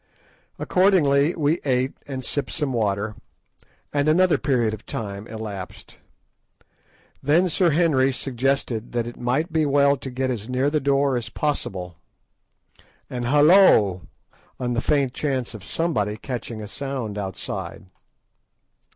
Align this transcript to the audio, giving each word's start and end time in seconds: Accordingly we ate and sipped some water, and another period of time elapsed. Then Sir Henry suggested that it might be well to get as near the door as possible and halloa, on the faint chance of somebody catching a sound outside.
Accordingly 0.57 1.35
we 1.35 1.59
ate 1.63 1.93
and 2.07 2.25
sipped 2.25 2.49
some 2.49 2.73
water, 2.73 3.15
and 3.93 4.07
another 4.09 4.39
period 4.39 4.73
of 4.73 4.83
time 4.83 5.27
elapsed. 5.27 5.99
Then 7.21 7.49
Sir 7.49 7.69
Henry 7.69 8.11
suggested 8.11 8.93
that 8.93 9.05
it 9.05 9.19
might 9.19 9.53
be 9.53 9.63
well 9.63 9.95
to 9.97 10.09
get 10.09 10.31
as 10.31 10.49
near 10.49 10.71
the 10.71 10.79
door 10.79 11.17
as 11.17 11.29
possible 11.29 11.97
and 13.11 13.25
halloa, 13.25 14.01
on 14.59 14.73
the 14.73 14.81
faint 14.81 15.13
chance 15.13 15.53
of 15.53 15.63
somebody 15.63 16.17
catching 16.17 16.63
a 16.63 16.67
sound 16.67 17.15
outside. 17.19 17.85